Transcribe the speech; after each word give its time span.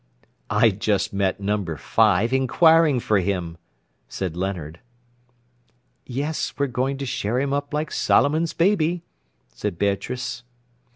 "I 0.49 0.71
just 0.71 1.13
met 1.13 1.39
number 1.39 1.77
five 1.77 2.33
inquiring 2.33 2.99
for 2.99 3.19
him," 3.19 3.59
said 4.07 4.35
Leonard. 4.35 4.79
"Yes—we're 6.07 6.65
going 6.65 6.97
to 6.97 7.05
share 7.05 7.39
him 7.39 7.53
up 7.53 7.71
like 7.71 7.91
Solomon's 7.91 8.53
baby," 8.53 9.03
said 9.53 9.77
Beatrice. 9.77 10.41